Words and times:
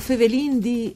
Fevelin 0.00 0.58
di... 0.58 0.94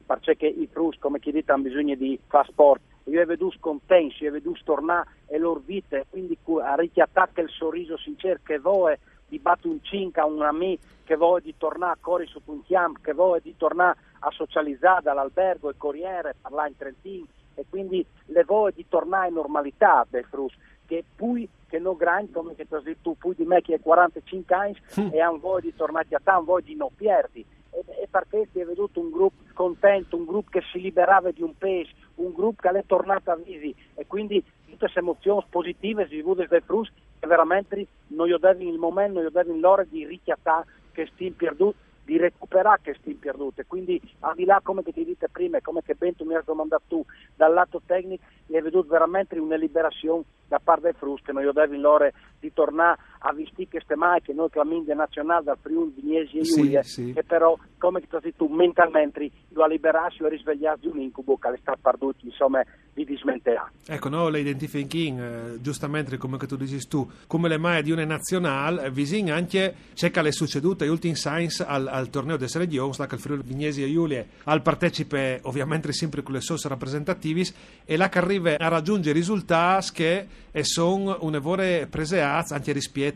perché 0.05 0.45
i 0.45 0.67
frus 0.71 0.97
come 0.99 1.19
chi 1.19 1.31
dite 1.31 1.51
hanno 1.51 1.63
bisogno 1.63 1.95
di 1.95 2.19
fare 2.27 2.47
sport 2.49 2.81
io 3.05 3.21
ho 3.21 3.25
veduto 3.25 3.55
scontenti, 3.57 4.23
io 4.23 4.29
ho 4.29 4.33
veduto 4.33 4.61
tornare 4.63 5.07
e 5.27 5.37
loro 5.37 5.61
vite 5.63 6.05
quindi 6.09 6.37
a 6.63 6.75
richiattare 6.75 7.41
il 7.41 7.49
sorriso 7.49 7.97
sincero 7.97 8.39
che 8.43 8.59
vuoi 8.59 8.95
di 9.27 9.39
battere 9.39 9.69
un 9.69 9.79
cinca 9.81 10.21
a 10.21 10.25
un 10.25 10.41
amico 10.41 10.83
che 11.03 11.15
vuole 11.15 11.41
di 11.41 11.55
tornare 11.57 11.93
a 11.93 11.97
corri 11.99 12.25
su 12.27 12.41
un 12.45 12.63
camp 12.65 13.01
che 13.01 13.13
vuole 13.13 13.41
di 13.41 13.55
tornare 13.57 13.97
a 14.19 14.31
socializzare 14.31 15.01
dall'albergo 15.03 15.69
e 15.69 15.75
corriere 15.77 16.35
parlare 16.41 16.69
in 16.69 16.77
Trentino 16.77 17.25
e 17.55 17.65
quindi 17.69 18.05
le 18.25 18.43
vuole 18.43 18.73
di 18.75 18.85
tornare 18.87 19.27
in 19.27 19.35
normalità 19.35 20.05
dei 20.09 20.23
frus 20.23 20.53
che 20.85 21.03
poi 21.15 21.47
che 21.67 21.79
non 21.79 21.95
grandi 21.95 22.31
come 22.31 22.55
che 22.55 22.67
tu 23.01 23.17
poi 23.17 23.35
di 23.35 23.45
me 23.45 23.61
che 23.61 23.73
hai 23.73 23.79
45 23.79 24.55
anni 24.55 24.77
mm. 24.99 25.09
e 25.11 25.19
hanno 25.19 25.39
voglia 25.39 25.61
di 25.61 25.75
tornare 25.75 26.07
a 26.11 26.19
te, 26.23 26.29
hanno 26.29 26.43
voglia 26.43 26.67
di 26.67 26.75
non 26.75 26.89
perdi 26.95 27.45
e, 27.71 27.83
e 28.03 28.07
perché 28.09 28.47
si 28.51 28.59
è 28.59 28.65
venuto 28.65 28.99
un 28.99 29.09
gruppo 29.09 29.43
contento, 29.53 30.15
un 30.15 30.25
gruppo 30.25 30.49
che 30.51 30.61
si 30.71 30.79
liberava 30.79 31.31
di 31.31 31.41
un 31.41 31.57
peso, 31.57 31.91
un 32.15 32.33
gruppo 32.33 32.61
che 32.61 32.77
è 32.77 32.83
tornato 32.85 33.31
a 33.31 33.35
vivi 33.35 33.75
e 33.95 34.05
quindi 34.07 34.43
tutte 34.65 34.77
queste 34.77 34.99
emozioni 34.99 35.43
positive 35.49 36.07
si 36.07 36.15
vivute 36.15 36.47
dai 36.47 36.61
frus 36.61 36.91
che 37.19 37.27
veramente 37.27 37.87
noi 38.07 38.35
devi 38.39 38.67
il 38.67 38.77
momento, 38.77 39.21
noi 39.21 39.31
devi 39.31 39.59
l'ora 39.59 39.83
di 39.83 40.05
richiattare 40.05 40.65
che 40.91 41.09
stiamo 41.13 41.35
perduti 41.37 41.83
di 42.05 42.17
recuperare 42.17 42.79
questi 42.83 43.03
team 43.03 43.17
perdute. 43.17 43.65
Quindi 43.65 43.99
al 44.19 44.35
di 44.35 44.45
là 44.45 44.61
come 44.63 44.83
che 44.83 44.93
ti 44.93 45.03
dite 45.03 45.27
prima 45.27 45.57
e 45.57 45.61
come 45.61 45.81
che 45.81 45.95
ben 45.95 46.15
tu 46.15 46.23
mi 46.23 46.35
hai 46.35 46.41
domandato 46.45 46.83
tu, 46.87 47.05
dal 47.35 47.51
lato 47.51 47.81
tecnico 47.85 48.23
è 48.47 48.61
venuto 48.61 48.87
veramente 48.87 49.37
una 49.37 49.55
liberazione 49.55 50.23
da 50.47 50.59
parte 50.59 50.83
dei 50.83 50.93
frus 50.93 51.21
che 51.21 51.31
noi 51.31 51.47
abbiamo 51.47 51.77
l'ora 51.77 52.09
di 52.39 52.53
tornare 52.53 52.99
a 53.27 53.33
vestire 53.33 53.69
queste 53.69 53.95
che 54.23 54.33
noi 54.33 54.49
clamiamo 54.49 54.93
nazionale 54.93 55.43
dal 55.45 55.57
Friuli, 55.59 55.93
Vignesi 55.95 56.37
e 56.37 56.41
Giulia, 56.43 56.83
sì, 56.83 57.05
sì. 57.05 57.13
che 57.13 57.23
però 57.23 57.57
come 57.77 58.01
che 58.01 58.07
ti 58.21 58.33
tu 58.35 58.47
mentalmente 58.47 59.29
lo 59.49 59.63
ha 59.63 59.67
liberato 59.67 60.25
e 60.25 60.29
risvegliato 60.29 60.81
di 60.81 60.87
un 60.87 60.99
incubo 60.99 61.37
che 61.37 61.49
è 61.49 61.57
stato 61.59 61.79
perduto 61.81 62.19
insomma 62.25 62.63
di 62.93 63.03
dismenterà. 63.03 63.69
Ecco, 63.87 64.09
noi 64.09 64.31
le 64.31 64.39
identifichi 64.39 65.07
eh, 65.07 65.59
giustamente 65.59 66.17
come 66.17 66.37
tu 66.37 66.55
dici 66.55 66.79
tu, 66.87 67.09
come 67.27 67.49
le 67.49 67.57
mai 67.57 67.83
di 67.83 67.91
una 67.91 68.05
nazionale, 68.05 68.89
vicino 68.91 69.33
anche 69.33 69.73
c'è 69.93 70.11
che 70.11 70.19
è 70.21 70.31
succeduto 70.31 70.83
in 70.83 70.91
ultimi 70.91 71.15
science 71.15 71.65
al, 71.65 71.87
al 71.87 72.09
torneo 72.09 72.37
del 72.37 72.49
Regions, 72.53 72.97
che 72.97 73.15
il 73.15 73.21
Friuli 73.21 73.43
Vignesi 73.43 73.83
e 73.83 73.91
Giulia 73.91 74.25
al 74.43 74.61
partecipe 74.61 75.39
ovviamente 75.43 75.91
sempre 75.91 76.21
con 76.21 76.33
le 76.33 76.41
source 76.41 76.67
rappresentativi 76.67 77.45
e 77.83 77.97
là 77.97 78.07
che 78.07 78.19
arriva 78.19 78.55
a 78.57 78.67
raggiungere 78.67 79.17
risultati 79.17 79.91
che 79.91 80.27
sono 80.63 81.17
una 81.21 81.39
vore 81.39 81.87
prese 81.89 82.21
anche 82.21 82.71
rispetto 82.71 83.14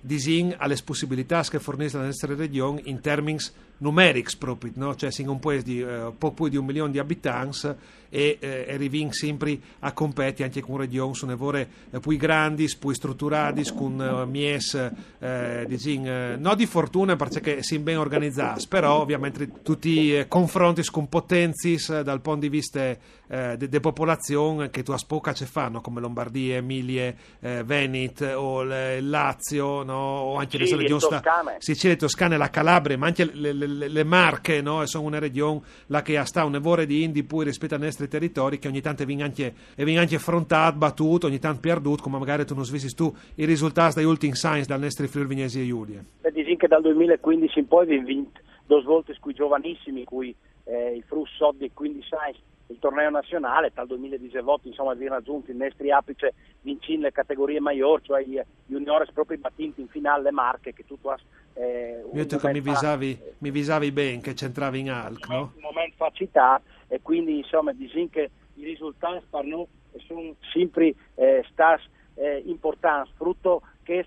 disin 0.00 0.54
alle 0.56 0.76
possibilità 0.84 1.42
che 1.42 1.58
fornisce 1.58 1.98
la 1.98 2.04
nostra 2.04 2.34
regione 2.34 2.80
in 2.84 3.00
termini 3.00 3.38
numerici 3.78 4.38
proprio, 4.38 4.72
no? 4.76 4.94
cioè 4.94 5.10
siamo 5.10 5.32
un 5.32 5.38
paese 5.38 5.64
di 5.64 5.82
uh, 5.82 6.14
poco 6.16 6.34
più 6.34 6.48
di 6.48 6.56
un 6.56 6.64
milione 6.64 6.92
di 6.92 6.98
abitanti 6.98 7.68
e, 8.08 8.38
eh, 8.40 8.72
arriviamo 8.72 9.12
sempre 9.12 9.58
a 9.80 9.92
competere 9.92 10.44
anche 10.44 10.62
con 10.62 10.78
regioni 10.78 11.14
sono 11.14 11.36
vore 11.36 11.68
eh, 11.90 12.00
più 12.00 12.16
grandi, 12.16 12.70
più 12.78 12.92
strutturate, 12.92 13.62
con 13.74 13.98
uh, 13.98 14.28
mies 14.28 14.74
eh, 15.18 15.64
disin, 15.68 16.06
eh, 16.06 16.36
non 16.36 16.56
di 16.56 16.66
fortuna 16.66 17.16
perché 17.16 17.62
siamo 17.62 17.84
ben 17.84 17.98
organizzati, 17.98 18.66
però 18.68 19.00
ovviamente 19.00 19.50
tutti 19.62 19.90
i 19.90 20.16
eh, 20.16 20.28
confronti 20.28 20.82
con 20.90 21.08
potenzi 21.08 21.76
dal 21.86 22.20
punto 22.20 22.40
di 22.40 22.48
vista 22.48 22.96
eh, 23.28 23.56
delle 23.56 23.80
popolazioni 23.80 24.70
che 24.70 24.82
tu 24.82 24.92
a 24.92 24.98
spoca 24.98 25.32
ci 25.32 25.44
fanno 25.44 25.80
come 25.80 26.00
Lombardia, 26.00 26.56
Emilie, 26.56 27.16
Veneto 27.40 28.26
o 28.26 28.62
Lazio, 28.62 29.82
no? 29.82 29.94
o 29.94 30.36
anche 30.36 30.64
sì, 30.64 30.74
le 30.74 30.82
regioni 30.82 31.20
Sicilia 31.58 31.94
e 31.94 31.98
Toscane, 31.98 32.36
la 32.36 32.50
Calabria, 32.50 32.96
ma 32.96 33.06
anche 33.06 33.28
le, 33.32 33.52
le, 33.52 33.66
le 33.66 34.04
Marche, 34.04 34.60
no? 34.60 34.84
sono 34.86 35.06
una 35.06 35.18
regione 35.18 35.60
la 35.86 36.02
che 36.02 36.22
sta 36.24 36.44
un 36.44 36.54
evore 36.54 36.86
di 36.86 37.02
indi 37.02 37.22
poi 37.22 37.44
rispetto 37.44 37.74
ai 37.74 37.80
nostri 37.80 38.08
territori 38.08 38.58
che 38.58 38.68
ogni 38.68 38.80
tanto 38.80 39.04
viene 39.04 39.22
anche, 39.22 39.54
anche 39.76 40.14
affrontato, 40.14 40.76
battuto, 40.76 41.26
ogni 41.26 41.38
tanto 41.38 41.60
perduto, 41.60 42.02
come 42.02 42.18
magari 42.18 42.44
tu 42.44 42.54
non 42.54 42.64
svissi 42.64 42.94
tu 42.94 43.12
i 43.36 43.44
risultati 43.44 43.96
dagli 43.96 44.04
ultimi 44.04 44.34
science 44.34 44.66
dal 44.66 44.80
nostro 44.80 45.06
Friuli 45.06 45.28
Vignesi 45.28 45.60
e 45.60 45.66
Giulia. 45.66 46.04
Dici 46.32 46.56
che 46.56 46.66
dal 46.66 46.82
2015 46.82 47.58
in 47.58 47.66
poi 47.66 47.86
vi 47.86 47.98
vinto 47.98 48.40
due 48.66 48.82
volte 48.82 49.16
con 49.18 49.30
i 49.30 49.34
giovanissimi, 49.34 50.04
cui 50.04 50.34
eh, 50.64 50.94
il 50.96 51.04
Frus 51.04 51.30
Sod 51.36 51.56
di 51.56 51.70
15 51.72 52.06
science 52.06 52.40
il 52.68 52.78
torneo 52.80 53.10
nazionale, 53.10 53.70
dal 53.72 53.86
2018 53.86 54.68
insomma 54.68 54.94
vi 54.94 55.06
raggiunto 55.06 55.50
il 55.50 55.56
Nestri 55.56 55.92
Apice 55.92 56.34
vincendo 56.62 57.04
le 57.04 57.12
categorie 57.12 57.60
maggiori, 57.60 58.02
cioè 58.04 58.24
gli 58.24 58.40
juniores 58.66 59.12
proprio 59.12 59.38
battinti 59.38 59.80
in 59.80 59.88
finale 59.88 60.24
le 60.24 60.30
marche 60.32 60.72
che 60.72 60.84
tu 60.84 60.98
hai 61.04 61.18
eh, 61.54 62.04
Io 62.12 62.26
che 62.26 62.52
mi 62.52 62.60
visavi, 62.60 63.18
mi 63.38 63.50
visavi 63.50 63.92
bene, 63.92 64.20
che 64.20 64.34
c'entravi 64.34 64.80
in 64.80 64.90
Alc, 64.90 65.28
no? 65.28 65.52
Un 65.54 65.62
momento 65.62 65.94
facilità 65.96 66.60
e 66.88 67.00
quindi 67.02 67.38
insomma 67.38 67.72
dicono 67.72 68.08
che 68.10 68.30
i 68.54 68.64
risultati 68.64 69.24
per 69.30 69.44
noi 69.44 69.66
sono 70.06 70.34
sempre 70.52 70.92
eh, 71.14 71.44
stati 71.50 71.84
eh, 72.14 72.42
importanti, 72.46 73.10
frutto 73.16 73.62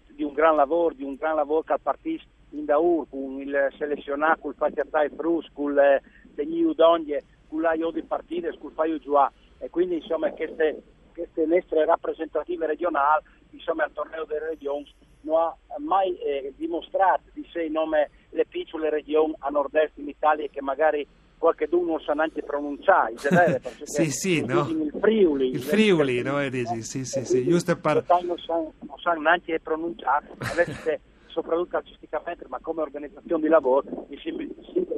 di 0.10 0.24
un 0.24 0.34
gran 0.34 0.58
lavoro, 0.58 0.94
di 0.94 1.04
un 1.04 1.16
gran 1.16 1.36
lavoro 1.36 1.62
che 1.62 1.72
ha 1.72 1.80
partito 1.82 2.26
in 2.52 2.66
Daur, 2.66 3.08
con 3.10 3.40
il 3.40 3.74
selezionato, 3.78 4.40
con 4.42 4.52
il 4.52 4.58
Fatiatai 4.58 5.10
Frus, 5.16 5.50
con 5.54 5.74
le 5.74 6.02
Degni 6.34 6.64
Udoglie, 6.64 7.24
con 7.48 7.62
l'AIO 7.62 7.92
di 7.92 8.04
partite, 8.04 8.56
con 8.58 8.70
il 8.70 8.76
Faio 8.76 8.98
Giua 9.00 9.32
e 9.60 9.70
quindi 9.70 9.96
insomma 9.96 10.32
queste, 10.32 10.82
queste 11.14 11.46
nostre 11.46 11.86
rappresentative 11.86 12.66
regionali 12.66 13.24
insomma 13.52 13.84
al 13.84 13.92
torneo 13.94 14.26
delle 14.26 14.50
regioni 14.50 14.92
non 15.22 15.36
ha 15.38 15.56
mai 15.80 16.18
eh, 16.18 16.54
dimostrato 16.56 17.24
di 17.34 17.46
sé 17.52 17.68
nome 17.68 18.10
le 18.30 18.46
piccole 18.46 18.90
regioni 18.90 19.34
a 19.40 19.50
nord-est 19.50 19.98
in 19.98 20.08
Italia 20.08 20.48
che 20.50 20.62
magari 20.62 21.06
qualche 21.38 21.68
d'uno 21.68 21.92
non 21.92 22.02
sa 22.02 22.14
neanche 22.14 22.42
pronunciare 22.42 23.16
sì 23.84 24.12
sì 24.12 24.46
no? 24.46 24.68
il 24.70 24.94
Friuli 25.00 25.50
il 25.50 25.62
Friuli 25.62 26.22
no? 26.22 26.40
E 26.42 26.50
dici, 26.50 26.82
sì 26.84 27.04
sì 27.04 27.26
sì 27.26 27.46
giusto 27.46 27.76
per... 27.78 28.06
non 28.24 28.38
sanno 28.38 28.74
san 29.02 29.22
neanche 29.22 29.60
pronunciare 29.60 30.28
adesso 30.40 31.00
soprattutto 31.30 31.70
calcisticamente 31.70 32.46
ma 32.48 32.60
come 32.62 32.82
organizzazione 32.82 33.44
di 33.44 33.50
lavoro 33.50 34.06
mi 34.08 34.20
sembra 34.22 34.46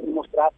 dimostrato 0.00 0.54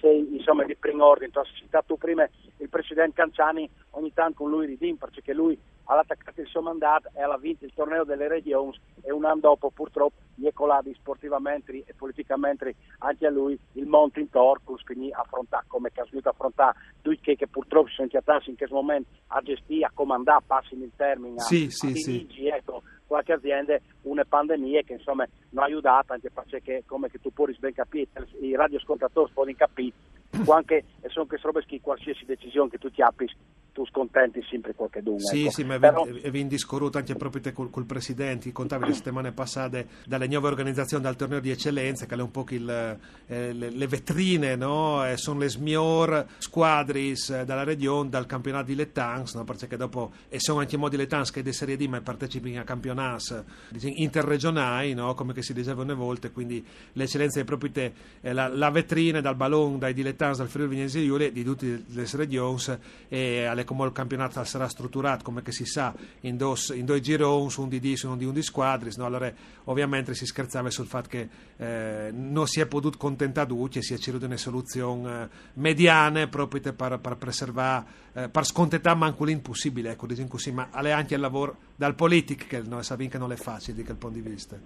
sei 0.00 0.26
insomma 0.34 0.64
di 0.64 0.76
primo 0.76 1.06
ordine. 1.06 1.30
Tu 1.30 1.38
hai 1.38 1.46
citato 1.54 1.96
prima 1.96 2.28
il 2.58 2.68
presidente 2.68 3.14
Canciani, 3.14 3.68
ogni 3.90 4.12
tanto 4.12 4.42
con 4.42 4.50
lui 4.50 4.66
ridim 4.66 4.96
perché 4.96 5.32
lui 5.32 5.58
ha 5.90 5.98
attaccato 5.98 6.40
il 6.40 6.46
suo 6.46 6.60
mandato 6.60 7.08
e 7.14 7.22
ha 7.22 7.36
vinto 7.38 7.64
il 7.64 7.72
torneo 7.74 8.04
delle 8.04 8.28
regioni 8.28 8.78
e 9.02 9.12
un 9.12 9.24
anno 9.24 9.40
dopo 9.40 9.70
purtroppo 9.70 10.16
gli 10.34 10.46
è 10.46 10.52
colato 10.52 10.90
sportivamente 10.94 11.72
e 11.72 11.94
politicamente 11.96 12.74
anche 12.98 13.26
a 13.26 13.30
lui 13.30 13.58
il 13.72 13.86
monte 13.86 14.20
in 14.20 14.28
Torcus, 14.28 14.82
quindi 14.82 15.10
affrontare 15.12 15.64
come 15.66 15.90
che 15.90 16.00
ha 16.00 16.04
dovuto 16.04 16.28
affrontare 16.28 16.76
due 17.00 17.18
che, 17.20 17.36
che 17.36 17.48
purtroppo 17.48 17.88
sono 17.88 18.06
chiatati 18.06 18.50
in 18.50 18.56
questo 18.56 18.74
momento 18.74 19.08
a 19.28 19.40
gestire, 19.40 19.86
a 19.86 19.90
comandare, 19.92 20.44
passi 20.46 20.74
il 20.74 20.92
termine, 20.94 21.40
sì, 21.40 21.66
a, 21.66 21.70
sì, 21.70 21.86
a 21.86 21.90
dirigi, 21.90 22.42
sì. 22.42 22.46
ecco, 22.48 22.82
qualche 23.06 23.32
azienda 23.32 23.78
una 24.02 24.24
pandemia 24.24 24.82
che 24.82 24.92
insomma 24.92 25.26
non 25.50 25.64
ha 25.64 25.66
aiutato 25.66 26.12
anche 26.12 26.30
perché 26.30 26.84
come 26.86 27.08
che 27.08 27.18
tu 27.18 27.32
puoi 27.32 27.56
ben 27.58 27.72
capire 27.72 28.08
i 28.40 28.54
radioascoltatori 28.54 29.32
possono 29.32 29.56
capire 29.56 29.94
anche 30.52 30.84
e 31.00 31.08
sono 31.08 31.26
queste 31.26 31.46
robe 31.46 31.64
che 31.64 31.80
qualsiasi 31.80 32.26
decisione 32.26 32.68
che 32.68 32.78
tu 32.78 32.90
ti 32.90 33.00
appi 33.00 33.26
tu 33.78 33.86
scontenti 33.86 34.42
sempre 34.50 34.74
qualche 34.74 35.02
dunque. 35.02 35.24
Sì, 35.24 35.42
ecco. 35.42 35.50
sì, 35.52 35.64
ma 35.64 35.78
Però... 35.78 36.04
vi 36.04 36.46
discorruto 36.48 36.98
anche 36.98 37.14
proprio 37.14 37.40
te 37.40 37.52
col, 37.52 37.70
col 37.70 37.84
presidente, 37.84 38.50
contavi 38.50 38.86
le 38.86 38.92
settimane 38.92 39.30
passate 39.30 39.86
dalle 40.04 40.26
nuove 40.26 40.48
organizzazioni 40.48 41.04
del 41.04 41.14
torneo 41.14 41.38
di 41.38 41.50
eccellenza, 41.50 42.06
che 42.06 42.16
è 42.16 42.20
un 42.20 42.30
po' 42.32 42.44
il, 42.48 42.98
eh, 43.26 43.52
le, 43.52 43.70
le, 43.70 43.86
vetrine, 43.86 44.56
no? 44.56 45.06
Eh, 45.06 45.16
sono 45.16 45.38
le 45.38 45.48
smior 45.48 46.26
squadris 46.38 47.30
eh, 47.30 47.44
dalla 47.44 47.62
regione, 47.62 48.08
dal 48.08 48.26
campionato 48.26 48.66
di 48.66 48.74
Letans, 48.74 49.34
no? 49.34 49.44
perché 49.44 49.76
dopo, 49.76 50.10
e 50.28 50.40
sono 50.40 50.58
anche 50.58 50.74
i 50.74 50.78
modi 50.78 50.96
Letans 50.96 51.30
che 51.30 51.42
di 51.42 51.52
Serie 51.52 51.76
D, 51.76 51.86
ma 51.86 52.00
partecipano 52.00 52.58
a 52.58 52.64
campionati 52.64 53.34
interregionali, 53.94 54.92
no? 54.94 55.14
come 55.14 55.40
si 55.40 55.52
diceva 55.52 55.82
una 55.82 55.94
volta, 55.94 56.30
quindi 56.30 56.64
l'eccellenza 56.94 57.38
è 57.38 57.44
proprio 57.44 57.70
te, 57.70 57.92
la, 58.22 58.48
la, 58.48 58.70
vetrina 58.70 59.20
dal 59.20 59.36
ballon, 59.36 59.78
dai 59.78 59.94
dilettanti 59.94 60.38
dal 60.38 60.48
Friuli 60.48 60.70
Vignesi 60.70 61.04
Giulia, 61.04 61.30
di 61.30 61.44
tutte 61.44 61.84
le 61.86 62.08
regioni 62.12 62.76
e 63.08 63.44
alle 63.44 63.64
come 63.68 63.84
il 63.84 63.92
campionato 63.92 64.42
sarà 64.44 64.66
strutturato, 64.66 65.22
come 65.24 65.42
si 65.48 65.66
sa, 65.66 65.92
in, 66.20 66.38
dos, 66.38 66.70
in 66.70 66.86
due 66.86 67.00
gironi, 67.00 67.52
un 67.58 67.68
di 67.68 67.78
10 67.78 68.06
un 68.06 68.16
di 68.16 68.24
11 68.24 68.46
squadri, 68.46 68.90
no? 68.96 69.04
allora 69.04 69.30
ovviamente 69.64 70.14
si 70.14 70.24
scherzava 70.24 70.70
sul 70.70 70.86
fatto 70.86 71.08
che 71.10 71.28
eh, 71.58 72.10
non 72.10 72.46
si 72.46 72.60
è 72.60 72.66
potuto 72.66 72.96
contentare 72.96 73.52
e 73.74 73.82
si 73.82 73.92
è 73.92 73.98
cercato 73.98 74.24
una 74.24 74.38
soluzione 74.38 75.22
eh, 75.22 75.28
mediana 75.54 76.26
proprio 76.28 76.72
per, 76.72 76.98
per 76.98 77.16
preservare, 77.16 77.84
eh, 78.14 78.28
per 78.30 78.46
scontentare 78.46 78.96
manco 78.96 79.24
l'impossibile, 79.24 79.90
ecco, 79.90 80.06
diciamo 80.06 80.28
così, 80.28 80.50
ma 80.50 80.70
è 80.70 80.90
anche 80.90 81.14
il 81.14 81.20
lavoro 81.20 81.56
dal 81.76 81.94
politico 81.94 82.46
che 82.48 82.62
noi 82.62 82.82
sappiamo 82.82 83.10
che 83.10 83.18
non 83.18 83.32
è 83.32 83.36
facile 83.36 83.76
di 83.76 83.84
quel 83.84 83.98
punto 83.98 84.18
di 84.18 84.26
vista. 84.26 84.56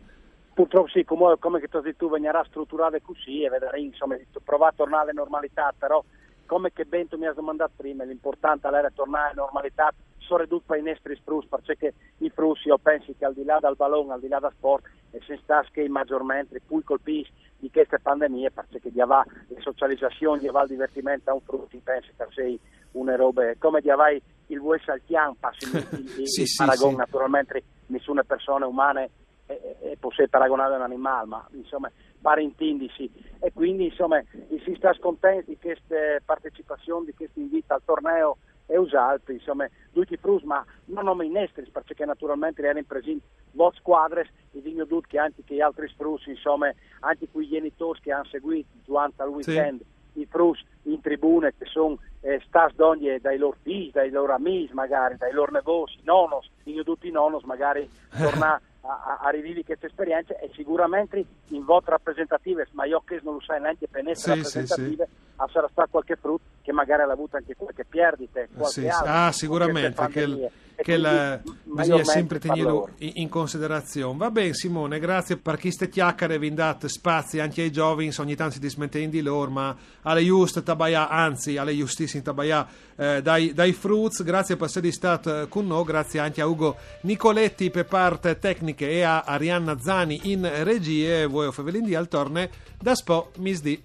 Purtroppo 0.54 0.88
sì, 0.90 1.02
come, 1.02 1.34
come 1.40 1.60
tu 1.60 1.78
hai 1.78 1.82
detto, 1.82 2.08
venirà 2.08 2.44
strutturato 2.44 2.96
così 3.02 3.42
e 3.42 3.48
vedrai, 3.48 3.84
insomma, 3.86 4.16
provare 4.44 4.70
a 4.70 4.76
tornare 4.76 5.02
alla 5.10 5.12
normalità, 5.12 5.74
però 5.76 6.04
come 6.46 6.72
che 6.72 6.84
Bento 6.84 7.18
mi 7.18 7.26
ha 7.26 7.32
domandato 7.32 7.72
prima, 7.76 8.04
l'importante 8.04 8.66
era 8.68 8.90
tornare 8.94 9.32
alla 9.32 9.42
normalità, 9.42 9.92
sono 10.18 10.40
ridotto 10.40 10.64
per 10.66 10.78
i 10.78 10.82
nostri 10.82 11.18
frus, 11.22 11.46
perché 11.46 11.94
i 12.18 12.30
frus 12.30 12.64
io 12.64 12.78
penso 12.78 13.12
che 13.16 13.24
al 13.24 13.34
di 13.34 13.44
là 13.44 13.58
del 13.60 13.76
ballone, 13.76 14.12
al 14.12 14.20
di 14.20 14.28
là 14.28 14.38
del 14.38 14.52
sport, 14.56 14.84
e 15.10 15.20
se 15.26 15.38
sta 15.42 15.64
che 15.70 15.86
maggiormente 15.88 16.60
poi 16.66 16.82
colpisce 16.82 17.32
di 17.58 17.70
queste 17.70 17.98
pandemie, 18.00 18.50
perché 18.50 18.90
di 18.90 19.00
avere 19.00 19.46
le 19.48 19.60
socializzazioni, 19.60 20.40
di 20.40 20.48
avere 20.48 20.64
il 20.64 20.70
divertimento 20.70 21.30
a 21.30 21.34
un 21.34 21.40
frutto, 21.42 21.78
penso 21.82 22.10
che 22.16 22.26
sei 22.30 22.58
una 22.92 23.16
roba, 23.16 23.42
come 23.58 23.80
di 23.80 23.90
avere 23.90 24.22
il 24.46 24.60
vuoi 24.60 24.80
saltian, 24.84 25.34
passi 25.38 25.64
il, 25.64 25.86
il, 25.92 26.20
il, 26.20 26.28
sì, 26.28 26.44
paragone, 26.56 26.92
sì, 26.92 26.96
naturalmente 26.96 27.62
nessuna 27.86 28.22
persona 28.22 28.66
umana 28.66 29.02
è, 29.02 29.10
è, 29.46 29.76
è, 29.80 29.96
può 29.98 30.10
essere 30.10 30.28
paragonata 30.28 30.74
a 30.74 30.76
un 30.76 30.82
animale, 30.82 31.26
ma 31.26 31.46
insomma 31.52 31.90
pare 32.22 32.42
intendersi 32.42 33.10
e 33.40 33.52
quindi 33.52 33.86
insomma 33.86 34.22
si 34.64 34.74
sta 34.76 34.94
scontenti 34.94 35.50
di 35.50 35.58
queste 35.60 36.22
partecipazioni, 36.24 37.06
di 37.06 37.14
questo 37.14 37.40
invito 37.40 37.74
al 37.74 37.82
torneo 37.84 38.38
e 38.66 38.78
usalti, 38.78 39.32
insomma, 39.32 39.68
tutti 39.92 40.16
frus, 40.16 40.42
ma 40.42 40.64
non 40.86 41.04
nome 41.04 41.26
inestri, 41.26 41.68
perché 41.70 42.04
naturalmente 42.04 42.62
erano 42.62 42.82
presenti 42.86 43.24
vot 43.52 43.74
squadre 43.76 44.28
e 44.52 44.62
digno 44.62 44.86
tutti 44.86 45.08
che 45.08 45.18
anche 45.18 45.42
che 45.44 45.56
gli 45.56 45.60
altri 45.60 45.92
frus, 45.94 46.26
insomma, 46.26 46.72
anche 47.00 47.28
quei 47.30 47.48
genitori 47.48 48.00
che 48.00 48.12
hanno 48.12 48.24
seguito 48.24 48.68
durante 48.84 49.22
il 49.22 49.28
weekend 49.28 49.80
sì. 50.12 50.20
i 50.20 50.26
frus 50.26 50.62
in 50.84 51.00
tribune 51.00 51.54
che 51.58 51.66
sono 51.66 51.98
eh, 52.20 52.40
stas 52.46 52.74
d'ogni 52.74 53.18
dai 53.20 53.36
loro 53.36 53.56
figli, 53.62 53.90
dai 53.90 54.10
loro 54.10 54.32
amici 54.32 54.72
magari, 54.72 55.16
dai 55.16 55.32
loro 55.32 55.52
negozi, 55.52 55.98
nonos, 56.04 56.50
digno 56.62 56.82
tutti 56.82 57.08
i 57.08 57.10
nonos 57.10 57.42
magari 57.42 57.88
tornare 58.10 58.62
a, 58.82 59.20
a, 59.22 59.30
rivivere 59.30 59.64
queste 59.64 59.86
esperienze 59.86 60.38
e 60.40 60.50
sicuramente 60.54 61.24
in 61.48 61.64
voto 61.64 61.90
rappresentative, 61.90 62.66
ma 62.72 62.84
io 62.84 63.02
che 63.04 63.20
non 63.22 63.34
lo 63.34 63.40
sai 63.40 63.60
neanche 63.60 63.86
per 63.88 64.02
sì, 64.16 64.28
rappresentative, 64.28 65.08
sì, 65.08 65.44
sì. 65.44 65.52
sarà 65.52 65.68
stato 65.70 65.88
qualche 65.90 66.16
frutto 66.16 66.44
che 66.62 66.72
magari 66.72 67.02
ha 67.02 67.10
avuto 67.10 67.36
anche 67.36 67.54
qualche 67.56 67.84
perdite, 67.84 68.48
qualche 68.54 68.80
sì, 68.80 68.88
altro, 68.88 69.12
Ah, 69.12 69.32
sicuramente, 69.32 70.06
che, 70.08 70.20
il, 70.20 70.50
che 70.82 70.96
la, 70.96 71.40
bisogna 71.62 72.04
sempre 72.04 72.38
tenerlo 72.38 72.90
in, 72.98 73.12
in, 73.14 73.28
considerazione. 73.28 74.16
Va 74.18 74.30
bene 74.30 74.54
Simone, 74.54 74.98
grazie 74.98 75.36
per 75.36 75.58
queste 75.58 75.88
chiacchiere, 75.88 76.38
vi 76.38 76.52
date 76.52 76.88
spazio 76.88 77.42
anche 77.42 77.62
ai 77.62 77.72
giovani, 77.72 78.12
ogni 78.18 78.34
tanto 78.34 78.54
si 78.54 78.60
dismettono 78.60 79.06
di 79.06 79.22
loro, 79.22 79.50
ma 79.50 79.76
alle 80.02 80.24
giuste 80.24 80.62
tabaia, 80.62 81.08
anzi 81.08 81.56
alle 81.56 81.76
giustissime 81.76 82.22
tabaia 82.22 82.66
eh, 82.96 83.22
dai, 83.22 83.52
dai 83.54 83.72
fruits, 83.72 84.22
grazie 84.22 84.56
per 84.56 84.66
essere 84.66 84.92
stato 84.92 85.46
con 85.48 85.66
noi, 85.66 85.84
grazie 85.84 86.20
anche 86.20 86.40
a 86.40 86.46
Ugo 86.46 86.76
Nicoletti 87.02 87.70
per 87.70 87.86
parte 87.86 88.38
tecniche 88.38 88.90
e 88.90 89.02
a 89.02 89.20
Arianna 89.20 89.78
Zani 89.78 90.20
in 90.24 90.48
regie, 90.62 91.26
voi 91.26 91.50
Fevelin 91.52 91.84
di 91.84 91.94
Altorne, 91.94 92.50
da 92.78 92.94
Spo 92.94 93.30
Misdi. 93.38 93.82